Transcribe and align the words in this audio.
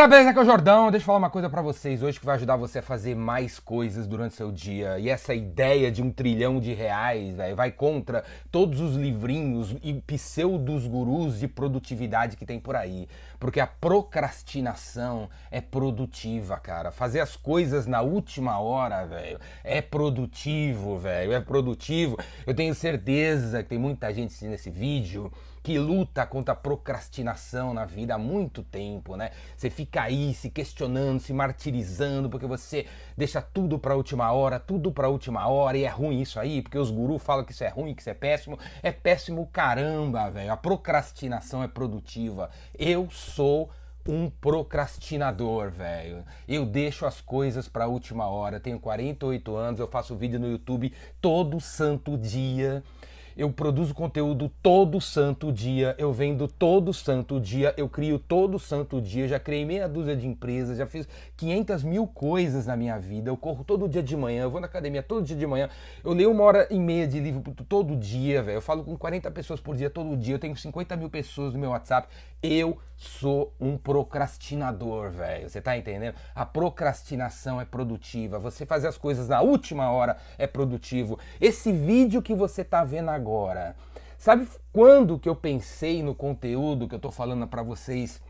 galera, 0.00 0.08
beleza? 0.08 0.30
Aqui 0.30 0.38
é 0.38 0.42
o 0.42 0.44
Jordão. 0.46 0.90
Deixa 0.90 1.02
eu 1.02 1.06
falar 1.06 1.18
uma 1.18 1.30
coisa 1.30 1.50
pra 1.50 1.60
vocês 1.60 2.02
hoje 2.02 2.18
que 2.18 2.24
vai 2.24 2.36
ajudar 2.36 2.56
você 2.56 2.78
a 2.78 2.82
fazer 2.82 3.14
mais 3.14 3.58
coisas 3.58 4.06
durante 4.06 4.34
seu 4.34 4.50
dia. 4.50 4.98
E 4.98 5.10
essa 5.10 5.34
ideia 5.34 5.90
de 5.90 6.02
um 6.02 6.10
trilhão 6.10 6.58
de 6.58 6.72
reais, 6.72 7.36
vai 7.54 7.70
contra 7.70 8.24
todos 8.50 8.80
os 8.80 8.96
livrinhos 8.96 9.76
e 9.82 9.92
pseudos 9.92 10.86
gurus 10.86 11.38
de 11.38 11.46
produtividade 11.46 12.36
que 12.36 12.46
tem 12.46 12.58
por 12.58 12.76
aí. 12.76 13.08
Porque 13.38 13.60
a 13.60 13.66
procrastinação 13.66 15.28
é 15.50 15.60
produtiva, 15.60 16.56
cara. 16.56 16.90
Fazer 16.90 17.20
as 17.20 17.36
coisas 17.36 17.86
na 17.86 18.00
última 18.00 18.58
hora, 18.58 19.04
velho, 19.04 19.38
é 19.62 19.82
produtivo, 19.82 20.96
velho, 20.96 21.32
é 21.32 21.40
produtivo. 21.40 22.16
Eu 22.46 22.54
tenho 22.54 22.74
certeza 22.74 23.62
que 23.62 23.68
tem 23.68 23.78
muita 23.78 24.14
gente 24.14 24.42
nesse 24.46 24.70
vídeo 24.70 25.30
que 25.62 25.78
luta 25.78 26.26
contra 26.26 26.54
a 26.54 26.56
procrastinação 26.56 27.74
na 27.74 27.84
vida 27.84 28.14
há 28.14 28.18
muito 28.18 28.62
tempo, 28.62 29.16
né? 29.16 29.30
Você 29.56 29.68
fica 29.68 30.02
aí 30.02 30.32
se 30.32 30.48
questionando, 30.48 31.20
se 31.20 31.32
martirizando, 31.32 32.30
porque 32.30 32.46
você 32.46 32.86
deixa 33.16 33.42
tudo 33.42 33.78
para 33.78 33.92
a 33.92 33.96
última 33.96 34.30
hora, 34.32 34.58
tudo 34.58 34.90
para 34.90 35.06
a 35.06 35.10
última 35.10 35.46
hora, 35.48 35.76
e 35.76 35.84
é 35.84 35.88
ruim 35.88 36.20
isso 36.20 36.40
aí, 36.40 36.62
porque 36.62 36.78
os 36.78 36.90
gurus 36.90 37.22
falam 37.22 37.44
que 37.44 37.52
isso 37.52 37.64
é 37.64 37.68
ruim, 37.68 37.94
que 37.94 38.00
isso 38.00 38.10
é 38.10 38.14
péssimo. 38.14 38.58
É 38.82 38.90
péssimo 38.90 39.46
caramba, 39.52 40.30
velho. 40.30 40.52
A 40.52 40.56
procrastinação 40.56 41.62
é 41.62 41.68
produtiva. 41.68 42.50
Eu 42.78 43.08
sou 43.10 43.70
um 44.08 44.30
procrastinador, 44.30 45.70
velho. 45.70 46.24
Eu 46.48 46.64
deixo 46.64 47.04
as 47.04 47.20
coisas 47.20 47.68
para 47.68 47.86
última 47.86 48.26
hora. 48.26 48.58
Tenho 48.58 48.80
48 48.80 49.54
anos, 49.54 49.80
eu 49.80 49.86
faço 49.86 50.16
vídeo 50.16 50.40
no 50.40 50.50
YouTube 50.50 50.92
todo 51.20 51.60
santo 51.60 52.16
dia 52.16 52.82
eu 53.40 53.50
produzo 53.50 53.94
conteúdo 53.94 54.50
todo 54.62 55.00
santo 55.00 55.50
dia, 55.50 55.94
eu 55.96 56.12
vendo 56.12 56.46
todo 56.46 56.92
santo 56.92 57.40
dia, 57.40 57.72
eu 57.74 57.88
crio 57.88 58.18
todo 58.18 58.58
santo 58.58 59.00
dia, 59.00 59.26
já 59.26 59.40
criei 59.40 59.64
meia 59.64 59.88
dúzia 59.88 60.14
de 60.14 60.28
empresas, 60.28 60.76
já 60.76 60.86
fiz 60.86 61.08
500 61.38 61.82
mil 61.82 62.06
coisas 62.06 62.66
na 62.66 62.76
minha 62.76 62.98
vida, 62.98 63.30
eu 63.30 63.38
corro 63.38 63.64
todo 63.64 63.88
dia 63.88 64.02
de 64.02 64.14
manhã, 64.14 64.42
eu 64.42 64.50
vou 64.50 64.60
na 64.60 64.66
academia 64.66 65.02
todo 65.02 65.24
dia 65.24 65.34
de 65.34 65.46
manhã, 65.46 65.70
eu 66.04 66.12
leio 66.12 66.30
uma 66.30 66.44
hora 66.44 66.68
e 66.70 66.78
meia 66.78 67.08
de 67.08 67.18
livro 67.18 67.40
todo 67.66 67.96
dia, 67.96 68.42
velho, 68.42 68.58
eu 68.58 68.62
falo 68.62 68.84
com 68.84 68.94
40 68.94 69.30
pessoas 69.30 69.58
por 69.58 69.74
dia 69.74 69.88
todo 69.88 70.18
dia, 70.18 70.34
eu 70.34 70.38
tenho 70.38 70.54
50 70.54 70.94
mil 70.98 71.08
pessoas 71.08 71.54
no 71.54 71.58
meu 71.58 71.70
WhatsApp, 71.70 72.08
eu 72.42 72.78
sou 73.00 73.54
um 73.58 73.78
procrastinador, 73.78 75.10
velho. 75.10 75.48
Você 75.48 75.60
tá 75.60 75.76
entendendo? 75.76 76.14
A 76.34 76.44
procrastinação 76.44 77.58
é 77.58 77.64
produtiva. 77.64 78.38
Você 78.38 78.66
fazer 78.66 78.88
as 78.88 78.98
coisas 78.98 79.28
na 79.28 79.40
última 79.40 79.90
hora 79.90 80.18
é 80.36 80.46
produtivo. 80.46 81.18
Esse 81.40 81.72
vídeo 81.72 82.20
que 82.20 82.34
você 82.34 82.62
tá 82.62 82.84
vendo 82.84 83.08
agora, 83.08 83.29
sabe 84.18 84.48
quando 84.72 85.18
que 85.18 85.28
eu 85.28 85.36
pensei 85.36 86.02
no 86.02 86.14
conteúdo 86.14 86.88
que 86.88 86.94
eu 86.94 87.00
tô 87.00 87.10
falando 87.10 87.46
para 87.46 87.62
vocês? 87.62 88.20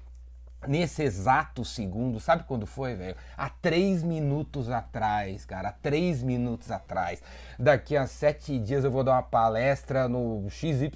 Nesse 0.66 1.02
exato 1.02 1.64
segundo, 1.64 2.20
sabe 2.20 2.44
quando 2.44 2.66
foi, 2.66 2.94
velho? 2.94 3.16
Há 3.36 3.48
três 3.48 4.02
minutos 4.02 4.70
atrás, 4.70 5.44
cara, 5.44 5.70
há 5.70 5.72
três 5.72 6.22
minutos 6.22 6.70
atrás. 6.70 7.22
Daqui 7.58 7.96
a 7.96 8.06
sete 8.06 8.58
dias 8.58 8.84
eu 8.84 8.90
vou 8.90 9.02
dar 9.02 9.12
uma 9.12 9.22
palestra 9.22 10.08
no 10.08 10.48
XYZ. 10.50 10.90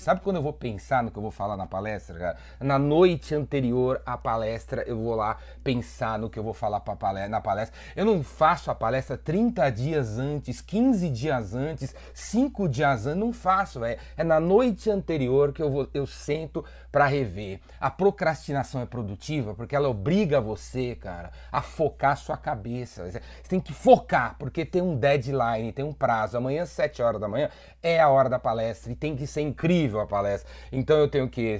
Sabe 0.00 0.20
quando 0.20 0.36
eu 0.36 0.42
vou 0.42 0.52
pensar 0.52 1.02
no 1.02 1.10
que 1.10 1.18
eu 1.18 1.22
vou 1.22 1.30
falar 1.30 1.56
na 1.56 1.66
palestra, 1.66 2.18
cara? 2.18 2.36
Na 2.60 2.78
noite 2.78 3.34
anterior 3.34 4.02
à 4.04 4.16
palestra, 4.16 4.82
eu 4.86 4.96
vou 4.96 5.14
lá 5.14 5.38
pensar 5.64 6.18
no 6.18 6.28
que 6.28 6.38
eu 6.38 6.42
vou 6.42 6.54
falar 6.54 6.80
palestra, 6.80 7.28
na 7.28 7.40
palestra. 7.40 7.78
Eu 7.94 8.04
não 8.04 8.22
faço 8.22 8.70
a 8.70 8.74
palestra 8.74 9.16
30 9.16 9.70
dias 9.70 10.18
antes, 10.18 10.60
15 10.60 11.08
dias 11.10 11.54
antes, 11.54 11.94
5 12.12 12.68
dias 12.68 13.06
antes, 13.06 13.18
não 13.18 13.32
faço, 13.32 13.80
velho. 13.80 13.98
É 14.16 14.24
na 14.24 14.40
noite 14.40 14.90
anterior 14.90 15.52
que 15.52 15.62
eu, 15.62 15.70
vou, 15.70 15.88
eu 15.92 16.06
sento 16.06 16.64
para 16.90 17.06
rever. 17.06 17.60
A 17.80 17.90
procrastinação 17.90 18.80
é 18.80 18.86
produtiva 18.86 19.05
produtiva, 19.06 19.54
porque 19.54 19.76
ela 19.76 19.88
obriga 19.88 20.40
você, 20.40 20.96
cara, 20.96 21.30
a 21.50 21.62
focar 21.62 22.16
sua 22.16 22.36
cabeça. 22.36 23.08
Você 23.08 23.20
tem 23.48 23.60
que 23.60 23.72
focar, 23.72 24.34
porque 24.38 24.64
tem 24.64 24.82
um 24.82 24.96
deadline, 24.96 25.72
tem 25.72 25.84
um 25.84 25.92
prazo. 25.92 26.36
Amanhã, 26.36 26.64
às 26.64 26.70
7 26.70 27.00
horas 27.00 27.20
da 27.20 27.28
manhã, 27.28 27.48
é 27.82 28.00
a 28.00 28.08
hora 28.08 28.28
da 28.28 28.38
palestra 28.38 28.90
e 28.90 28.96
tem 28.96 29.14
que 29.16 29.26
ser 29.26 29.42
incrível 29.42 30.00
a 30.00 30.06
palestra. 30.06 30.50
Então 30.72 30.98
eu 30.98 31.08
tenho 31.08 31.28
que 31.28 31.58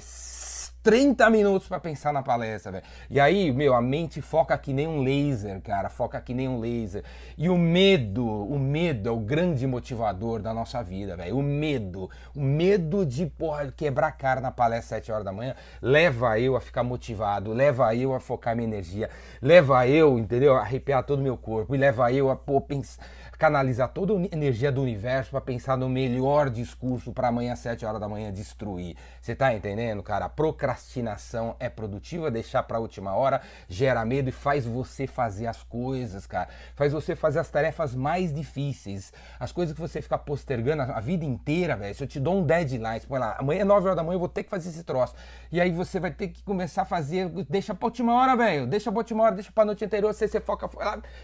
30 0.86 1.28
minutos 1.30 1.66
para 1.66 1.80
pensar 1.80 2.12
na 2.12 2.22
palestra, 2.22 2.70
velho. 2.70 2.84
E 3.10 3.18
aí, 3.18 3.50
meu, 3.50 3.74
a 3.74 3.82
mente 3.82 4.22
foca 4.22 4.56
que 4.56 4.72
nem 4.72 4.86
um 4.86 5.02
laser, 5.02 5.60
cara, 5.60 5.88
foca 5.88 6.20
que 6.20 6.32
nem 6.32 6.46
um 6.48 6.60
laser. 6.60 7.02
E 7.36 7.48
o 7.48 7.58
medo, 7.58 8.24
o 8.24 8.56
medo 8.56 9.08
é 9.08 9.10
o 9.10 9.18
grande 9.18 9.66
motivador 9.66 10.40
da 10.40 10.54
nossa 10.54 10.84
vida, 10.84 11.16
velho. 11.16 11.38
O 11.38 11.42
medo, 11.42 12.08
o 12.36 12.40
medo 12.40 13.04
de, 13.04 13.26
porra, 13.26 13.72
quebrar 13.76 14.12
cara 14.12 14.40
na 14.40 14.52
palestra 14.52 14.98
às 14.98 15.02
7 15.02 15.10
horas 15.10 15.24
da 15.24 15.32
manhã, 15.32 15.56
leva 15.82 16.38
eu 16.38 16.54
a 16.54 16.60
ficar 16.60 16.84
motivado, 16.84 17.52
leva 17.52 17.92
eu 17.96 18.14
a 18.14 18.20
focar 18.20 18.54
minha 18.54 18.68
energia, 18.68 19.10
leva 19.42 19.88
eu, 19.88 20.16
entendeu, 20.20 20.54
a 20.54 20.60
arrepiar 20.60 21.02
todo 21.02 21.18
o 21.18 21.22
meu 21.22 21.36
corpo 21.36 21.74
e 21.74 21.78
leva 21.78 22.12
eu 22.12 22.30
a, 22.30 22.36
pô, 22.36 22.60
pensar 22.60 23.04
canalizar 23.38 23.88
toda 23.88 24.14
a 24.14 24.16
energia 24.32 24.72
do 24.72 24.82
universo 24.82 25.30
para 25.30 25.40
pensar 25.40 25.76
no 25.76 25.88
melhor 25.88 26.50
discurso 26.50 27.12
para 27.12 27.28
amanhã 27.28 27.52
às 27.52 27.58
7 27.58 27.84
horas 27.84 28.00
da 28.00 28.08
manhã 28.08 28.32
destruir. 28.32 28.96
Você 29.20 29.34
tá 29.34 29.54
entendendo, 29.54 30.02
cara? 30.02 30.24
A 30.24 30.28
procrastinação 30.76 31.56
é 31.58 31.68
produtiva, 31.68 32.30
deixar 32.30 32.62
para 32.62 32.76
a 32.76 32.80
última 32.80 33.14
hora 33.14 33.40
gera 33.68 34.04
medo 34.04 34.28
e 34.28 34.32
faz 34.32 34.66
você 34.66 35.06
fazer 35.06 35.46
as 35.46 35.62
coisas, 35.62 36.26
cara. 36.26 36.48
Faz 36.74 36.92
você 36.92 37.16
fazer 37.16 37.38
as 37.38 37.48
tarefas 37.48 37.94
mais 37.94 38.32
difíceis. 38.32 39.12
As 39.40 39.50
coisas 39.52 39.74
que 39.74 39.80
você 39.80 40.02
fica 40.02 40.18
postergando 40.18 40.82
a 40.82 41.00
vida 41.00 41.24
inteira, 41.24 41.76
velho. 41.76 41.94
Se 41.94 42.04
eu 42.04 42.06
te 42.06 42.20
dou 42.20 42.38
um 42.38 42.42
deadline, 42.44 43.00
põe 43.08 43.18
lá, 43.18 43.36
amanhã 43.38 43.62
é 43.62 43.64
9 43.64 43.86
horas 43.86 43.96
da 43.96 44.02
manhã 44.02 44.16
eu 44.16 44.20
vou 44.20 44.28
ter 44.28 44.44
que 44.44 44.50
fazer 44.50 44.68
esse 44.68 44.84
troço. 44.84 45.14
E 45.50 45.60
aí 45.60 45.70
você 45.70 45.98
vai 45.98 46.10
ter 46.10 46.28
que 46.28 46.42
começar 46.42 46.82
a 46.82 46.84
fazer, 46.84 47.28
deixa 47.48 47.74
pra 47.74 47.86
última 47.86 48.14
hora, 48.14 48.36
velho. 48.36 48.66
Deixa 48.66 48.92
pra 48.92 48.98
última 48.98 49.24
hora, 49.24 49.34
deixa 49.34 49.50
pra 49.50 49.64
noite 49.64 49.84
anterior, 49.84 50.12
você, 50.12 50.28
você 50.28 50.40
foca, 50.40 50.68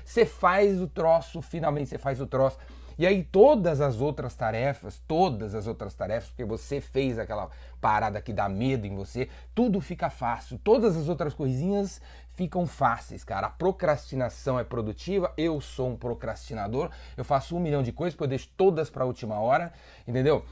você 0.05 0.25
faz 0.25 0.81
o 0.81 0.89
troço, 0.89 1.43
finalmente 1.43 1.91
você 1.91 1.99
faz 1.99 2.21
o 2.21 2.27
troço. 2.27 2.59
E 2.99 3.07
aí 3.07 3.23
todas 3.23 3.81
as 3.81 4.01
outras 4.01 4.35
tarefas, 4.35 5.01
todas 5.07 5.55
as 5.55 5.67
outras 5.67 5.95
tarefas, 5.95 6.29
porque 6.31 6.45
você 6.45 6.81
fez 6.81 7.19
aquela 7.19 7.51
parada 7.81 8.21
que 8.21 8.33
dá 8.33 8.49
medo 8.49 8.87
em 8.87 8.95
você, 8.95 9.29
tudo 9.55 9.81
fica 9.81 10.11
fácil. 10.11 10.59
Todas 10.63 10.97
as 10.97 11.09
outras 11.09 11.35
coisinhas 11.35 12.01
ficam 12.35 12.67
fáceis, 12.67 13.25
cara. 13.25 13.47
A 13.47 13.51
procrastinação 13.51 14.59
é 14.59 14.65
produtiva. 14.65 15.33
Eu 15.37 15.61
sou 15.61 15.91
um 15.91 15.97
procrastinador. 15.97 16.91
Eu 17.17 17.25
faço 17.25 17.57
um 17.57 17.61
milhão 17.61 17.83
de 17.83 17.93
coisas 17.93 18.15
porque 18.15 18.25
eu 18.25 18.29
deixo 18.29 18.49
todas 18.57 18.91
para 18.91 19.05
a 19.05 19.07
última 19.07 19.39
hora, 19.39 19.73
entendeu? 20.07 20.45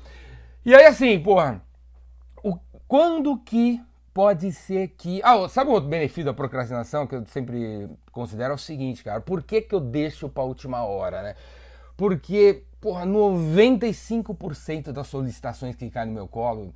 E 0.64 0.74
aí 0.74 0.84
assim, 0.86 1.18
porra, 1.20 1.62
o, 2.42 2.58
quando 2.86 3.36
que 3.38 3.80
pode 4.12 4.52
ser 4.52 4.88
que. 4.88 5.20
Ah, 5.22 5.48
sabe 5.48 5.70
o 5.70 5.72
outro 5.72 5.88
benefício 5.88 6.24
da 6.24 6.34
procrastinação 6.34 7.06
que 7.06 7.14
eu 7.14 7.24
sempre 7.26 7.88
considero 8.12 8.52
é 8.52 8.54
o 8.54 8.58
seguinte, 8.58 9.02
cara. 9.04 9.20
Por 9.20 9.42
que, 9.42 9.62
que 9.62 9.74
eu 9.74 9.80
deixo 9.80 10.28
para 10.28 10.42
a 10.42 10.46
última 10.46 10.84
hora, 10.84 11.22
né? 11.22 11.34
Porque, 12.00 12.62
porra, 12.80 13.04
95% 13.04 14.90
das 14.90 15.06
solicitações 15.06 15.76
que 15.76 15.90
caem 15.90 16.08
no 16.08 16.14
meu 16.14 16.26
colo, 16.26 16.72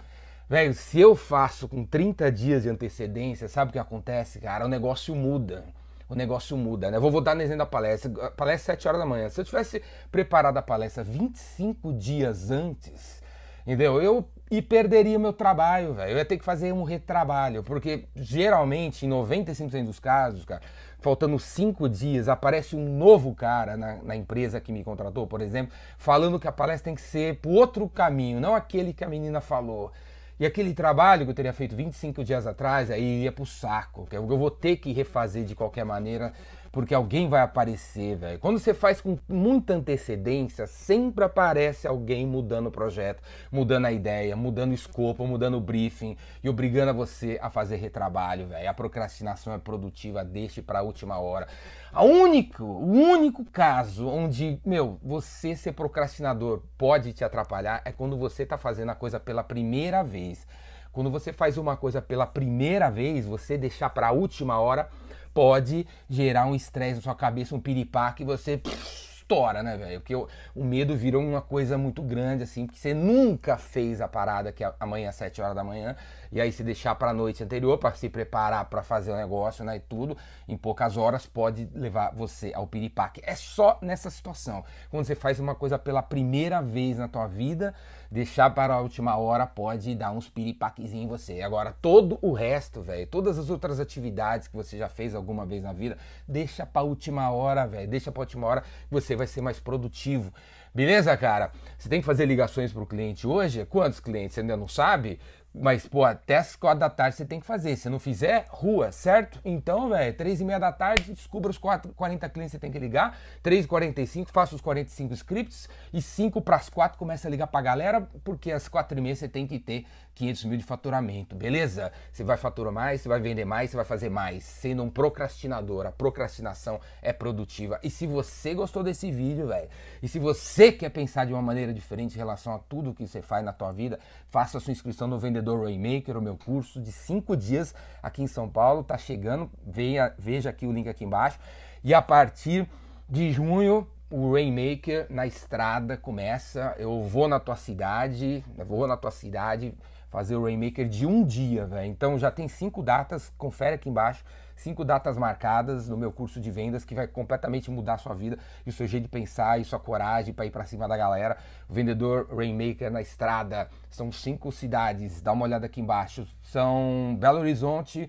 velho, 0.47 0.75
se 0.75 1.01
eu 1.01 1.17
faço 1.17 1.67
com 1.67 1.83
30 1.83 2.31
dias 2.31 2.65
de 2.65 2.69
antecedência, 2.69 3.49
sabe 3.49 3.71
o 3.71 3.73
que 3.73 3.79
acontece, 3.79 4.39
cara? 4.39 4.67
O 4.67 4.69
negócio 4.69 5.15
muda. 5.15 5.65
O 6.11 6.15
negócio 6.15 6.59
muda, 6.59 6.91
né? 6.91 6.99
Vou 6.99 7.11
voltar 7.11 7.35
no 7.35 7.41
exemplo 7.41 7.61
da 7.61 7.67
palestra. 7.67 8.13
A 8.27 8.31
palestra 8.31 8.75
é 8.75 8.77
7 8.77 8.87
horas 8.87 9.01
da 9.01 9.07
manhã. 9.07 9.31
Se 9.31 9.41
eu 9.41 9.47
tivesse 9.47 9.83
preparado 10.13 10.59
a 10.59 10.63
palestra 10.63 11.03
25 11.03 11.95
dias 11.95 12.51
antes, 12.51 13.23
entendeu? 13.67 14.03
Eu 14.03 14.29
e 14.51 14.61
perderia 14.61 15.19
meu 15.19 15.33
trabalho, 15.33 15.95
velho. 15.95 16.13
Eu 16.13 16.19
ia 16.19 16.25
ter 16.27 16.37
que 16.37 16.45
fazer 16.45 16.71
um 16.71 16.83
retrabalho, 16.83 17.63
porque 17.63 18.05
geralmente, 18.15 19.07
em 19.07 19.09
95% 19.09 19.87
dos 19.87 19.99
casos, 19.99 20.45
cara, 20.45 20.61
faltando 21.05 21.39
cinco 21.39 21.87
dias, 21.87 22.31
aparece 22.31 22.75
um 22.75 22.97
novo 22.97 23.35
cara 23.35 23.77
na, 23.77 23.97
na, 24.03 24.17
empresa 24.17 24.59
que 24.59 24.73
me 24.73 24.83
contratou, 24.83 25.27
por 25.27 25.43
exemplo, 25.43 25.75
falando 25.99 26.41
que 26.41 26.49
a 26.49 26.53
palestra 26.53 26.87
tem 26.87 26.95
que 26.95 27.03
ser 27.03 27.41
por 27.41 27.51
outro 27.51 27.87
caminho, 27.87 28.41
não 28.41 28.55
aquele 28.55 28.95
que 28.95 29.05
a 29.05 29.09
menina 29.09 29.43
falou. 29.43 29.93
E 30.41 30.47
aquele 30.47 30.73
trabalho 30.73 31.27
que 31.27 31.31
eu 31.31 31.35
teria 31.35 31.53
feito 31.53 31.77
25 31.77 32.25
dias 32.25 32.47
atrás, 32.47 32.91
aí 32.91 33.25
ia 33.25 33.31
pro 33.31 33.45
saco, 33.45 34.07
que 34.07 34.17
eu 34.17 34.27
vou 34.27 34.51
ter 34.51 34.77
que 34.77 34.95
refazer 34.95 35.45
de 35.45 35.55
qualquer 35.55 35.85
maneira 35.85 36.33
porque 36.75 36.93
alguém 36.93 37.29
vai 37.29 37.41
aparecer, 37.41 38.17
velho. 38.17 38.41
Quando 38.41 38.59
você 38.59 38.75
faz 38.75 39.01
com 39.01 39.17
muita 39.29 39.75
antecedência, 39.75 40.67
sempre 40.67 41.25
aparece 41.25 41.87
alguém 41.87 42.27
mudando 42.27 42.67
o 42.67 42.71
projeto, 42.73 43.23
mudando 43.53 43.85
a 43.85 43.93
ideia, 43.93 44.35
mudando 44.35 44.73
o 44.73 44.75
escopo, 44.75 45.25
mudando 45.25 45.57
o 45.57 45.61
briefing 45.61 46.17
e 46.43 46.49
obrigando 46.49 46.91
a 46.91 46.93
você 46.93 47.39
a 47.41 47.49
fazer 47.49 47.77
retrabalho, 47.77 48.49
velho. 48.49 48.69
A 48.69 48.75
procrastinação 48.75 49.53
é 49.53 49.59
produtiva, 49.59 50.25
deixe 50.25 50.61
para 50.61 50.81
a 50.81 50.83
última 50.83 51.17
hora. 51.17 51.47
A 51.93 52.03
único, 52.03 52.65
o 52.65 52.91
único 52.91 53.45
caso 53.45 54.09
onde, 54.09 54.61
meu, 54.67 54.99
você 55.01 55.55
ser 55.55 55.75
procrastinador 55.75 56.61
pode 56.77 57.13
te 57.13 57.23
atrapalhar 57.23 57.83
é 57.85 57.93
quando 57.93 58.19
você 58.19 58.45
tá 58.45 58.59
fazendo 58.59 58.91
a 58.91 58.97
coisa 58.97 59.21
pela 59.21 59.45
primeira 59.45 60.03
vez. 60.03 60.45
Quando 60.91 61.09
você 61.09 61.33
faz 61.33 61.57
uma 61.57 61.77
coisa 61.77 62.03
pela 62.03 62.27
primeira 62.27 62.91
vez, 62.91 63.27
você 63.27 63.57
deixar 63.57 63.91
para 63.91 64.09
a 64.09 64.13
última 64.13 64.59
hora 64.59 64.89
pode 65.35 65.87
gerar 66.09 66.47
um 66.47 66.55
estresse 66.55 66.97
na 66.97 67.03
sua 67.03 67.15
cabeça, 67.15 67.55
um 67.55 67.61
piripá 67.61 68.13
que 68.13 68.25
você 68.25 68.57
pff, 68.57 69.14
estoura, 69.25 69.63
né, 69.63 69.77
velho? 69.77 70.01
Porque 70.01 70.15
o, 70.15 70.29
o, 70.55 70.63
medo 70.63 70.95
virou 70.95 71.23
uma 71.23 71.41
coisa 71.41 71.77
muito 71.79 72.03
grande, 72.03 72.45
assim, 72.45 72.67
porque 72.67 72.79
você 72.79 72.93
nunca 72.93 73.57
fez 73.57 74.01
a 74.01 74.07
parada 74.07 74.53
que 74.53 74.63
é 74.63 74.73
amanhã 74.79 75.09
às 75.09 75.15
7 75.17 75.41
horas 75.41 75.55
da 75.55 75.65
manhã 75.65 75.97
E 76.31 76.41
aí, 76.41 76.53
se 76.53 76.63
deixar 76.63 76.95
para 76.95 77.11
a 77.11 77.15
noite 77.15 77.43
anterior, 77.43 77.79
para 77.79 77.95
se 77.95 78.09
preparar 78.09 78.67
para 78.67 78.83
fazer 78.83 79.13
o 79.13 79.17
negócio 79.17 79.65
né, 79.65 79.77
e 79.77 79.81
tudo, 79.81 80.17
em 80.47 80.57
poucas 80.57 80.97
horas 80.97 81.27
pode 81.27 81.69
levar 81.75 82.13
você 82.15 82.53
ao 82.55 82.67
piripaque. 82.67 83.23
É 83.25 83.35
só 83.35 83.79
nessa 83.81 84.11
situação. 84.11 84.63
Quando 84.91 85.07
você 85.07 85.15
faz 85.15 85.41
uma 85.41 85.55
coisa 85.55 85.79
pela 85.79 86.03
primeira 86.03 86.61
vez 86.61 86.99
na 86.99 87.09
tua 87.09 87.27
vida, 87.27 87.75
deixar 88.11 88.51
para 88.51 88.75
a 88.75 88.81
última 88.81 89.17
hora 89.17 89.47
pode 89.47 89.95
dar 89.95 90.13
uns 90.13 90.29
piripaquezinhos 90.29 91.05
em 91.05 91.09
você. 91.09 91.43
Agora, 91.43 91.75
todo 91.81 92.19
o 92.23 92.33
resto, 92.33 92.83
velho, 92.83 93.07
todas 93.07 93.39
as 93.39 93.51
outras 93.51 93.81
atividades 93.81 94.47
que 94.49 94.57
você 94.57 94.79
já 94.79 94.89
fez 94.89 95.15
alguma 95.15 95.45
vez 95.45 95.63
na 95.63 95.73
vida, 95.73 95.97
deixa 96.27 96.65
para 96.67 96.83
a 96.83 96.85
última 96.85 97.31
hora, 97.31 97.67
velho. 97.67 97.89
Deixa 97.89 98.13
para 98.13 98.21
a 98.21 98.25
última 98.25 98.47
hora 98.47 98.61
que 98.61 98.91
você 98.91 99.14
vai 99.17 99.27
ser 99.27 99.41
mais 99.41 99.61
produtivo. 99.61 100.33
Beleza, 100.75 101.17
cara? 101.17 101.53
Você 101.79 101.89
tem 101.89 102.01
que 102.01 102.07
fazer 102.07 102.27
ligações 102.27 102.73
para 102.73 102.83
o 102.83 102.87
cliente 102.87 103.27
hoje? 103.27 103.65
Quantos 103.65 104.01
clientes? 104.01 104.35
Você 104.35 104.41
ainda 104.41 104.57
não 104.57 104.67
sabe? 104.67 105.21
Mas, 105.57 105.87
pô, 105.87 106.05
até 106.05 106.39
as 106.39 106.57
quatro 106.57 106.81
da 106.81 106.91
tarde 106.91 107.17
você 107.17 107.25
tem 107.25 107.39
que 107.39 107.47
fazer. 107.47 107.77
Se 107.77 107.89
não 107.89 108.01
fizer, 108.01 108.47
rua, 108.49 108.91
certo? 108.91 109.39
Então, 109.45 109.89
velho, 109.89 110.13
três 110.13 110.41
e 110.41 110.45
meia 110.45 110.59
da 110.59 110.73
tarde, 110.73 111.13
descubra 111.13 111.49
os 111.49 111.57
quatro, 111.57 111.93
40 111.93 112.29
clientes 112.29 112.51
que 112.51 112.57
você 112.57 112.61
tem 112.61 112.73
que 112.73 112.79
ligar. 112.81 113.17
Três 113.41 113.65
e 113.65 113.69
45, 113.69 114.33
faça 114.33 114.57
os 114.57 114.61
45 114.61 115.15
scripts. 115.15 115.69
E 115.93 116.03
cinco 116.03 116.43
para 116.43 116.57
as 116.57 116.69
quatro, 116.69 116.99
começa 116.99 117.29
a 117.29 117.31
ligar 117.31 117.47
pra 117.47 117.63
galera, 117.63 118.01
porque 118.25 118.51
às 118.51 118.67
quatro 118.67 118.99
e 118.99 119.01
meia 119.01 119.15
você 119.15 119.29
tem 119.29 119.47
que 119.47 119.61
ter 119.61 119.87
500 120.15 120.45
mil 120.45 120.59
de 120.59 120.65
faturamento, 120.65 121.35
beleza? 121.35 121.93
Você 122.13 122.23
vai 122.23 122.37
faturar 122.37 122.73
mais, 122.73 123.01
você 123.01 123.09
vai 123.09 123.21
vender 123.21 123.45
mais, 123.45 123.71
você 123.71 123.77
vai 123.77 123.85
fazer 123.85 124.09
mais. 124.09 124.45
Sendo 124.45 124.83
um 124.83 124.91
procrastinador, 124.91 125.87
a 125.87 125.93
procrastinação 125.93 126.81
é 127.03 127.13
produtiva. 127.13 127.79
E 127.83 127.91
se 127.91 128.07
você 128.07 128.55
gostou 128.55 128.83
desse 128.83 129.11
vídeo, 129.11 129.49
velho, 129.49 129.69
e 130.03 130.09
se 130.09 130.19
você 130.19 130.71
quer 130.71 130.91
pensar 130.91 131.27
de 131.27 131.33
uma 131.33 131.43
maneira 131.43 131.73
diferente 131.73 132.15
em 132.15 132.19
relação 132.19 132.55
a 132.55 132.59
tudo 132.59 132.95
que 132.95 133.07
você 133.07 133.21
faz 133.21 133.45
na 133.45 133.53
tua 133.53 133.73
vida, 133.73 133.99
faça 134.29 134.59
a 134.59 134.61
sua 134.61 134.73
inscrição 134.73 135.09
no 135.09 135.19
Vendedor 135.19 135.65
Rainmaker, 135.65 136.17
o 136.17 136.23
meu 136.23 136.37
curso 136.37 136.81
de 136.81 136.93
cinco 136.93 137.37
dias 137.37 137.75
aqui 138.03 138.23
em 138.23 138.27
São 138.27 138.49
Paulo. 138.49 138.85
Tá 138.85 138.97
chegando, 138.97 139.51
veja, 139.67 140.15
veja 140.19 140.51
aqui 140.51 140.67
o 140.67 140.73
link 140.73 140.89
aqui 140.89 141.05
embaixo. 141.05 141.39
E 141.83 141.93
a 141.93 142.01
partir 142.01 142.69
de 143.09 143.33
junho, 143.33 143.87
o 144.11 144.33
Rainmaker 144.33 145.07
na 145.11 145.27
estrada 145.27 145.97
começa. 145.97 146.75
Eu 146.79 147.03
vou 147.03 147.27
na 147.27 147.41
tua 147.41 147.57
cidade, 147.57 148.45
vou 148.67 148.87
na 148.87 148.97
tua 148.97 149.11
cidade 149.11 149.75
fazer 150.15 150.37
o 150.37 150.45
Rainmaker 150.45 150.89
de 150.89 151.05
um 151.05 151.25
dia, 151.25 151.67
velho. 151.67 151.91
Então 151.91 152.17
já 152.17 152.31
tem 152.31 152.47
cinco 152.47 152.85
datas, 152.85 153.33
confere 153.37 153.75
aqui 153.75 153.91
embaixo, 153.91 154.25
cinco 154.55 154.85
datas 154.85 155.19
marcadas 155.19 155.89
no 155.89 155.97
meu 155.97 156.13
curso 156.13 156.41
de 156.41 156.53
vendas 156.53 156.85
que 156.85 156.95
vai 156.95 157.09
completamente 157.09 157.69
mudar 157.69 157.95
a 157.95 157.99
sua 157.99 158.15
vida 158.15 158.39
e 158.65 158.71
o 158.71 158.73
seu 158.73 158.87
jeito 158.87 159.03
de 159.03 159.09
pensar 159.09 159.61
e 159.61 159.65
sua 159.65 159.81
coragem 159.81 160.33
para 160.33 160.47
ir 160.47 160.53
para 160.53 160.63
cima 160.63 160.87
da 160.87 160.97
galera. 160.97 161.37
Vendedor 161.69 162.29
Rainmaker 162.33 162.93
na 162.93 163.03
estrada, 163.03 163.69
são 163.91 164.13
cinco 164.13 164.53
cidades, 164.53 165.21
dá 165.21 165.33
uma 165.33 165.47
olhada 165.47 165.67
aqui 165.67 165.81
embaixo. 165.81 166.25
São 166.45 167.17
Belo 167.19 167.41
Horizonte, 167.41 168.09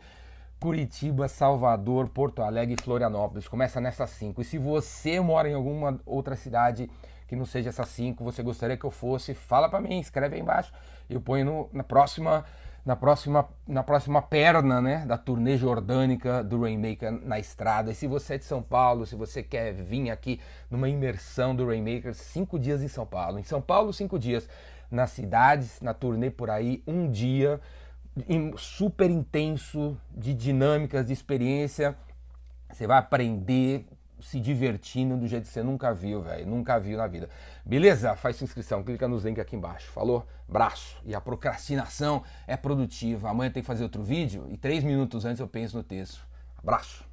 Curitiba, 0.65 1.27
Salvador, 1.27 2.09
Porto 2.09 2.41
Alegre 2.41 2.73
e 2.73 2.83
Florianópolis. 2.83 3.47
Começa 3.47 3.79
nessas 3.79 4.09
cinco. 4.09 4.41
E 4.41 4.43
se 4.43 4.57
você 4.57 5.19
mora 5.19 5.47
em 5.47 5.53
alguma 5.53 5.99
outra 6.07 6.35
cidade 6.35 6.89
que 7.27 7.35
não 7.35 7.45
seja 7.45 7.69
essas 7.69 7.87
cinco, 7.89 8.23
você 8.23 8.41
gostaria 8.41 8.75
que 8.75 8.83
eu 8.83 8.89
fosse, 8.89 9.35
fala 9.35 9.69
para 9.69 9.79
mim, 9.79 9.99
escreve 9.99 10.37
aí 10.37 10.41
embaixo. 10.41 10.73
Eu 11.07 11.21
ponho 11.21 11.45
no, 11.45 11.69
na 11.71 11.83
próxima 11.83 12.43
na 12.83 12.95
próxima 12.95 13.47
na 13.67 13.83
próxima 13.83 14.23
perna, 14.23 14.81
né, 14.81 15.05
da 15.05 15.19
turnê 15.19 15.55
jordânica 15.55 16.43
do 16.43 16.59
Rainmaker 16.59 17.11
na 17.11 17.37
estrada. 17.37 17.91
E 17.91 17.95
se 17.95 18.07
você 18.07 18.33
é 18.33 18.37
de 18.39 18.45
São 18.45 18.63
Paulo, 18.63 19.05
se 19.05 19.15
você 19.15 19.43
quer 19.43 19.71
vir 19.71 20.09
aqui 20.09 20.41
numa 20.67 20.89
imersão 20.89 21.55
do 21.55 21.67
Rainmaker, 21.67 22.15
cinco 22.15 22.57
dias 22.57 22.81
em 22.81 22.87
São 22.87 23.05
Paulo. 23.05 23.37
Em 23.37 23.43
São 23.43 23.61
Paulo, 23.61 23.93
cinco 23.93 24.17
dias. 24.17 24.49
Nas 24.89 25.11
cidades, 25.11 25.79
na 25.79 25.93
turnê 25.93 26.31
por 26.31 26.49
aí, 26.49 26.81
um 26.87 27.07
dia 27.07 27.61
super 28.57 29.09
intenso 29.09 29.97
de 30.09 30.33
dinâmicas, 30.33 31.05
de 31.05 31.13
experiência. 31.13 31.95
Você 32.71 32.87
vai 32.87 32.97
aprender 32.97 33.85
se 34.19 34.39
divertindo 34.39 35.17
do 35.17 35.27
jeito 35.27 35.43
que 35.43 35.49
você 35.49 35.61
nunca 35.61 35.93
viu, 35.93 36.21
velho. 36.21 36.47
Nunca 36.47 36.79
viu 36.79 36.97
na 36.97 37.07
vida. 37.07 37.29
Beleza? 37.65 38.15
Faz 38.15 38.37
sua 38.37 38.45
inscrição, 38.45 38.83
clica 38.83 39.07
nos 39.07 39.23
links 39.23 39.41
aqui 39.41 39.55
embaixo. 39.55 39.91
Falou? 39.91 40.25
Braço. 40.47 40.97
E 41.05 41.13
a 41.13 41.21
procrastinação 41.21 42.23
é 42.47 42.57
produtiva. 42.57 43.29
Amanhã 43.29 43.51
tem 43.51 43.61
que 43.61 43.67
fazer 43.67 43.83
outro 43.83 44.03
vídeo 44.03 44.47
e 44.49 44.57
três 44.57 44.83
minutos 44.83 45.25
antes 45.25 45.39
eu 45.39 45.47
penso 45.47 45.77
no 45.77 45.83
texto. 45.83 46.25
Abraço. 46.57 47.04